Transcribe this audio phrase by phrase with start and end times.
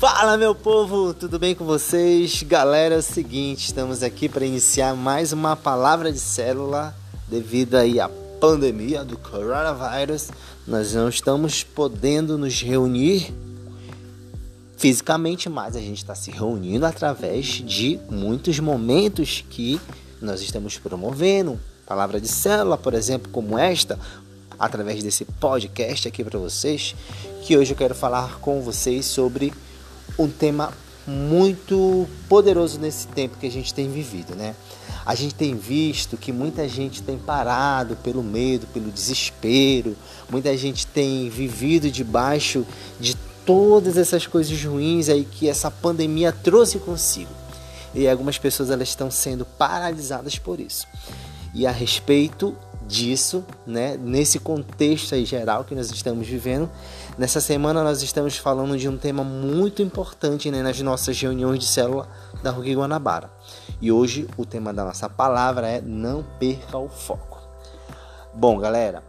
[0.00, 2.42] Fala meu povo, tudo bem com vocês?
[2.42, 6.96] Galera, é o seguinte, estamos aqui para iniciar mais uma palavra de célula
[7.28, 8.08] devido aí à
[8.40, 10.30] pandemia do coronavírus.
[10.66, 13.30] Nós não estamos podendo nos reunir
[14.78, 19.78] fisicamente, mas a gente está se reunindo através de muitos momentos que
[20.18, 21.60] nós estamos promovendo.
[21.86, 23.98] Palavra de célula, por exemplo, como esta,
[24.58, 26.94] através desse podcast aqui para vocês,
[27.42, 29.52] que hoje eu quero falar com vocês sobre
[30.18, 30.72] um tema
[31.06, 34.54] muito poderoso nesse tempo que a gente tem vivido, né?
[35.04, 39.96] A gente tem visto que muita gente tem parado pelo medo, pelo desespero,
[40.28, 42.66] muita gente tem vivido debaixo
[43.00, 47.30] de todas essas coisas ruins aí que essa pandemia trouxe consigo.
[47.94, 50.86] E algumas pessoas elas estão sendo paralisadas por isso.
[51.52, 52.54] E a respeito
[52.90, 56.68] disso, né, nesse contexto aí geral que nós estamos vivendo,
[57.16, 61.66] nessa semana nós estamos falando de um tema muito importante né, nas nossas reuniões de
[61.66, 62.08] célula
[62.42, 63.30] da Rugui Guanabara.
[63.80, 67.40] E hoje o tema da nossa palavra é não perca o foco.
[68.34, 69.04] Bom, galera,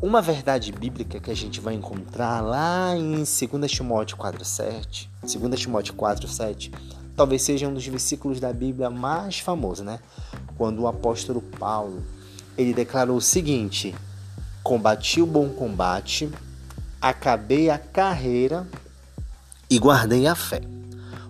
[0.00, 5.94] uma verdade bíblica que a gente vai encontrar lá em 2 Timóteo 4:7, 2 Timóteo
[5.94, 6.72] 4:7,
[7.16, 9.98] talvez seja um dos versículos da Bíblia mais famosos, né?
[10.56, 12.02] Quando o apóstolo Paulo
[12.56, 13.94] ele declarou o seguinte:
[14.62, 16.30] Combati o bom combate,
[17.00, 18.66] acabei a carreira
[19.68, 20.62] e guardei a fé.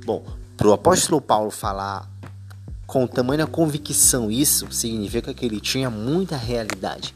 [0.05, 0.25] Bom,
[0.57, 2.09] para o apóstolo Paulo falar
[2.87, 7.15] com tamanha convicção isso, significa que ele tinha muita realidade.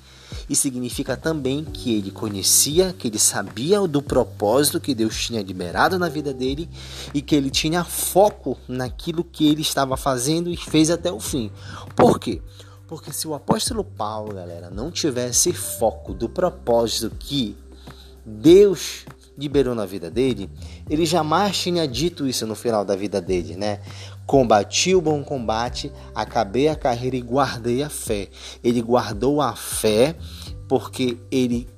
[0.48, 5.98] E significa também que ele conhecia, que ele sabia do propósito que Deus tinha liberado
[5.98, 6.68] na vida dele
[7.12, 11.50] e que ele tinha foco naquilo que ele estava fazendo e fez até o fim.
[11.94, 12.40] Por quê?
[13.12, 17.56] Se o apóstolo Paulo, galera, não tivesse foco do propósito que
[18.24, 19.04] Deus
[19.36, 20.50] liberou na vida dele,
[20.88, 23.80] ele jamais tinha dito isso no final da vida dele, né?
[24.26, 28.28] Combati o bom combate, acabei a carreira e guardei a fé.
[28.64, 30.16] Ele guardou a fé
[30.68, 31.68] porque ele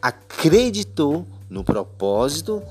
[0.00, 2.62] acreditou no propósito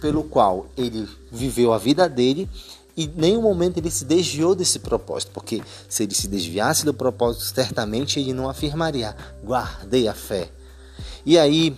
[0.00, 2.48] pelo qual ele viveu a vida dele
[3.00, 7.44] e nenhum momento ele se desviou desse propósito, porque se ele se desviasse do propósito,
[7.44, 10.50] certamente ele não afirmaria: guardei a fé.
[11.24, 11.74] E aí,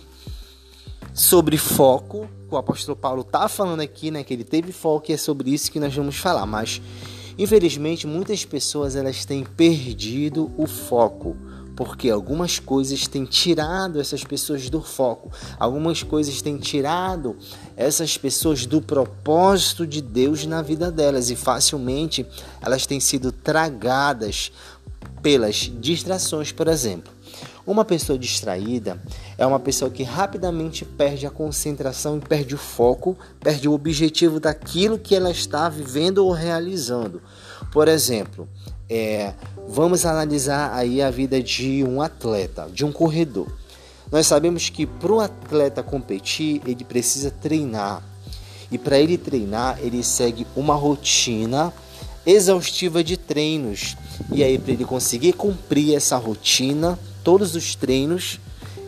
[1.13, 5.17] sobre foco, o apóstolo Paulo está falando aqui, né, que ele teve foco e é
[5.17, 6.81] sobre isso que nós vamos falar, mas
[7.37, 11.37] infelizmente muitas pessoas elas têm perdido o foco
[11.75, 17.35] porque algumas coisas têm tirado essas pessoas do foco, algumas coisas têm tirado
[17.75, 22.25] essas pessoas do propósito de Deus na vida delas e facilmente
[22.61, 24.51] elas têm sido tragadas
[25.21, 27.11] pelas distrações, por exemplo.
[27.65, 29.01] Uma pessoa distraída
[29.37, 34.37] é uma pessoa que rapidamente perde a concentração e perde o foco, perde o objetivo
[34.37, 37.21] daquilo que ela está vivendo ou realizando.
[37.71, 38.49] Por exemplo,
[38.89, 39.33] é,
[39.67, 43.47] vamos analisar aí a vida de um atleta, de um corredor.
[44.11, 48.03] Nós sabemos que para o atleta competir, ele precisa treinar.
[48.71, 51.73] E para ele treinar, ele segue uma rotina
[52.25, 53.95] exaustiva de treinos.
[54.31, 58.39] E aí, para ele conseguir cumprir essa rotina, todos os treinos,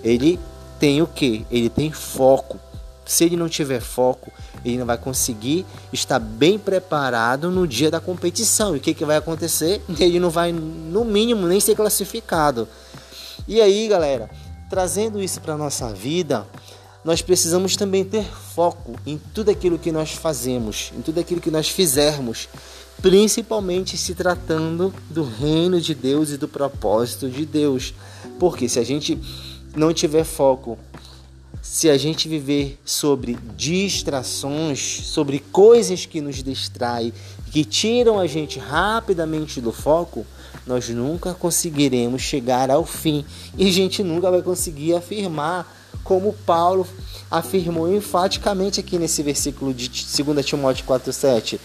[0.03, 0.39] ele
[0.79, 1.45] tem o que?
[1.49, 2.59] Ele tem foco.
[3.05, 4.31] Se ele não tiver foco,
[4.63, 8.75] ele não vai conseguir estar bem preparado no dia da competição.
[8.75, 9.81] E o que, que vai acontecer?
[9.99, 12.67] Ele não vai, no mínimo, nem ser classificado.
[13.47, 14.29] E aí, galera,
[14.69, 16.47] trazendo isso para a nossa vida,
[17.03, 21.51] nós precisamos também ter foco em tudo aquilo que nós fazemos, em tudo aquilo que
[21.51, 22.49] nós fizermos,
[22.99, 27.93] principalmente se tratando do reino de Deus e do propósito de Deus.
[28.39, 29.21] Porque se a gente
[29.75, 30.79] não tiver foco
[31.67, 37.11] se a gente viver sobre distrações, sobre coisas que nos distraem,
[37.51, 40.25] que tiram a gente rapidamente do foco,
[40.65, 43.25] nós nunca conseguiremos chegar ao fim
[43.57, 45.67] e a gente nunca vai conseguir afirmar
[46.03, 46.87] como Paulo
[47.31, 51.59] afirmou enfaticamente aqui nesse versículo de 2 Timóteo 4:7.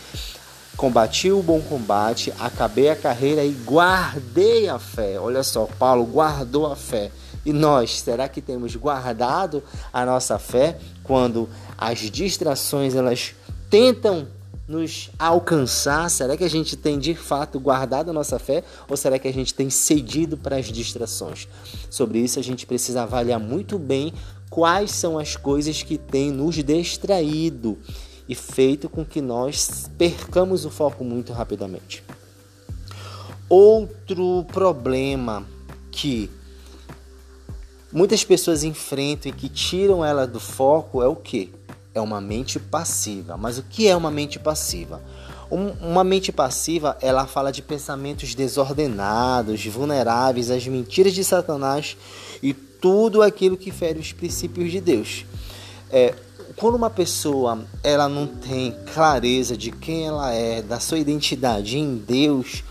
[0.79, 5.21] Combati o bom combate, acabei a carreira e guardei a fé.
[5.21, 7.13] Olha só, Paulo guardou a fé.
[7.45, 13.35] E nós, será que temos guardado a nossa fé quando as distrações elas
[13.71, 14.29] tentam
[14.69, 16.11] nos alcançar?
[16.11, 19.33] Será que a gente tem de fato guardado a nossa fé ou será que a
[19.33, 21.49] gente tem cedido para as distrações?
[21.89, 24.13] Sobre isso a gente precisa avaliar muito bem
[24.51, 27.79] quais são as coisas que têm nos distraído
[28.29, 32.05] e feito com que nós percamos o foco muito rapidamente.
[33.49, 35.45] Outro problema
[35.91, 36.31] que
[37.93, 41.53] muitas pessoas enfrentam e que tiram ela do foco é o que?
[41.95, 43.37] é uma mente passiva.
[43.37, 45.01] Mas o que é uma mente passiva?
[45.53, 51.97] uma mente passiva, ela fala de pensamentos desordenados, vulneráveis às mentiras de Satanás
[52.41, 55.25] e tudo aquilo que fere os princípios de Deus.
[55.91, 56.15] É,
[56.55, 61.97] quando uma pessoa ela não tem clareza de quem ela é, da sua identidade em
[61.97, 62.63] Deus,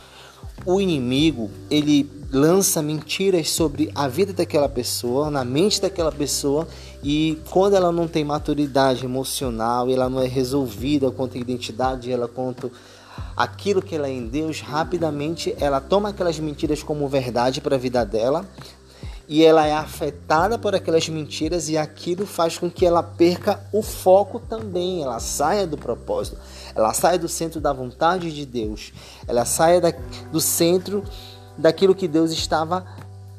[0.66, 6.68] o inimigo ele lança mentiras sobre a vida daquela pessoa, na mente daquela pessoa,
[7.04, 12.28] e quando ela não tem maturidade emocional, ela não é resolvida quanto à identidade, ela
[12.28, 12.72] quanto
[13.36, 17.80] aquilo que ela é em Deus, rapidamente ela toma aquelas mentiras como verdade para a
[17.80, 18.46] vida dela,
[19.30, 23.84] e ela é afetada por aquelas mentiras e aquilo faz com que ela perca o
[23.84, 26.36] foco também, ela saia do propósito,
[26.74, 28.92] ela saia do centro da vontade de Deus,
[29.28, 29.94] ela saia da,
[30.32, 31.04] do centro
[31.56, 32.84] daquilo que Deus estava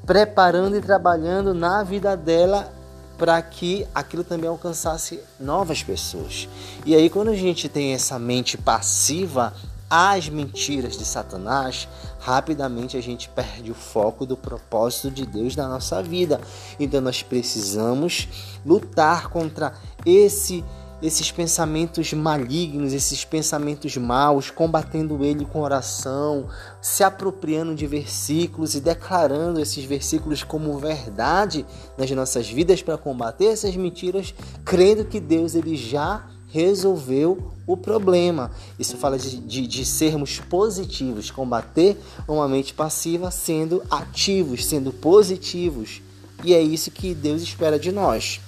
[0.06, 2.72] preparando e trabalhando na vida dela
[3.19, 6.48] para que aquilo também alcançasse novas pessoas.
[6.87, 9.52] E aí quando a gente tem essa mente passiva,
[9.90, 11.88] às mentiras de Satanás,
[12.20, 16.40] rapidamente a gente perde o foco do propósito de Deus na nossa vida.
[16.78, 18.28] Então nós precisamos
[18.64, 19.75] lutar contra
[20.06, 20.64] esse
[21.02, 26.46] esses pensamentos malignos, esses pensamentos maus, combatendo ele com oração,
[26.81, 31.64] se apropriando de versículos e declarando esses versículos como verdade
[31.96, 34.34] nas nossas vidas para combater essas mentiras,
[34.64, 38.50] crendo que Deus ele já resolveu o problema.
[38.79, 46.02] Isso fala de, de, de, sermos positivos, combater uma mente passiva sendo ativos, sendo positivos.
[46.43, 48.41] E é isso que Deus espera de nós.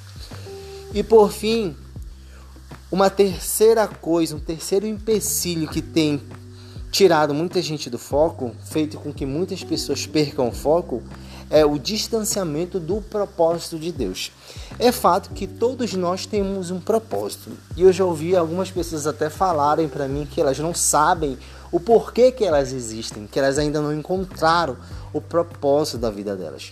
[0.94, 1.74] E por fim,
[2.90, 6.20] uma terceira coisa, um terceiro empecilho que tem
[6.90, 11.02] tirado muita gente do foco, feito com que muitas pessoas percam o foco,
[11.52, 14.32] é o distanciamento do propósito de Deus.
[14.78, 17.50] É fato que todos nós temos um propósito.
[17.76, 21.36] E eu já ouvi algumas pessoas até falarem para mim que elas não sabem
[21.70, 24.78] o porquê que elas existem, que elas ainda não encontraram
[25.12, 26.70] o propósito da vida delas.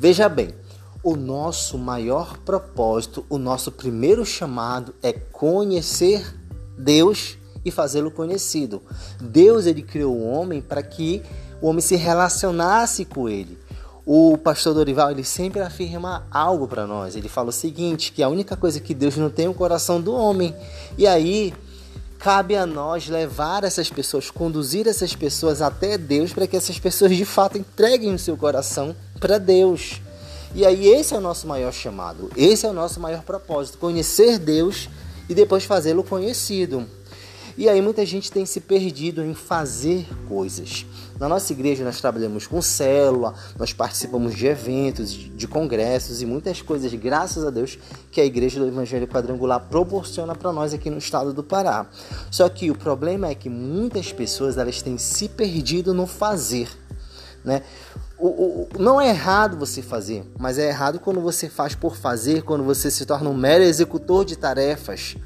[0.00, 0.54] Veja bem,
[1.04, 6.34] o nosso maior propósito, o nosso primeiro chamado é conhecer
[6.78, 8.82] Deus e fazê-lo conhecido.
[9.20, 11.22] Deus ele criou o homem para que
[11.62, 13.56] o homem se relacionasse com ele.
[14.04, 17.14] O pastor Dorival ele sempre afirma algo para nós.
[17.14, 20.00] Ele fala o seguinte: que a única coisa que Deus não tem é o coração
[20.00, 20.54] do homem.
[20.98, 21.54] E aí
[22.18, 27.16] cabe a nós levar essas pessoas, conduzir essas pessoas até Deus para que essas pessoas
[27.16, 30.00] de fato entreguem o seu coração para Deus.
[30.54, 34.38] E aí esse é o nosso maior chamado, esse é o nosso maior propósito: conhecer
[34.38, 34.88] Deus
[35.28, 36.86] e depois fazê-lo conhecido.
[37.56, 40.86] E aí muita gente tem se perdido em fazer coisas.
[41.18, 46.62] Na nossa igreja nós trabalhamos com célula, nós participamos de eventos, de congressos e muitas
[46.62, 47.78] coisas, graças a Deus,
[48.10, 51.86] que a igreja do Evangelho Quadrangular proporciona para nós aqui no estado do Pará.
[52.30, 56.68] Só que o problema é que muitas pessoas elas têm se perdido no fazer,
[57.44, 57.62] né?
[58.18, 62.42] O, o, não é errado você fazer, mas é errado quando você faz por fazer,
[62.42, 65.16] quando você se torna um mero executor de tarefas.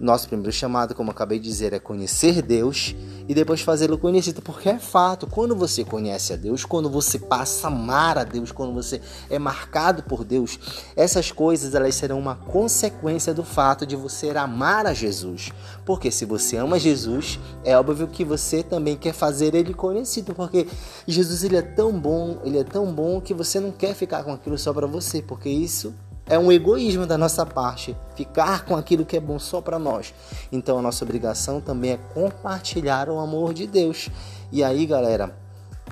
[0.00, 2.94] Nosso primeiro chamado, como acabei de dizer, é conhecer Deus
[3.28, 7.66] e depois fazê-lo conhecido, porque é fato, quando você conhece a Deus, quando você passa
[7.66, 10.58] a amar a Deus, quando você é marcado por Deus,
[10.94, 15.50] essas coisas elas serão uma consequência do fato de você amar a Jesus.
[15.84, 20.68] Porque se você ama Jesus, é óbvio que você também quer fazer ele conhecido, porque
[21.06, 24.32] Jesus ele é tão bom, ele é tão bom que você não quer ficar com
[24.32, 25.92] aquilo só para você, porque isso
[26.28, 30.12] é um egoísmo da nossa parte ficar com aquilo que é bom só para nós.
[30.52, 34.08] Então a nossa obrigação também é compartilhar o amor de Deus.
[34.52, 35.34] E aí, galera,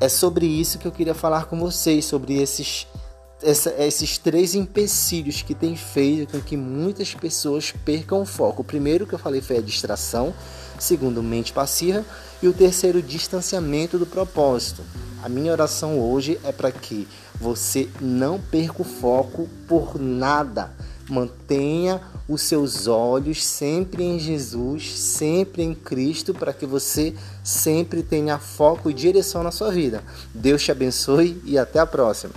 [0.00, 2.86] é sobre isso que eu queria falar com vocês, sobre esses
[3.42, 8.62] essa, esses três empecilhos que tem feito com que muitas pessoas percam o foco.
[8.62, 10.34] O primeiro que eu falei foi a distração,
[10.78, 12.04] segundo, mente passiva,
[12.42, 14.82] e o terceiro, distanciamento do propósito.
[15.26, 17.08] A minha oração hoje é para que
[17.40, 20.70] você não perca o foco por nada.
[21.10, 28.38] Mantenha os seus olhos sempre em Jesus, sempre em Cristo, para que você sempre tenha
[28.38, 30.00] foco e direção na sua vida.
[30.32, 32.32] Deus te abençoe e até a próxima.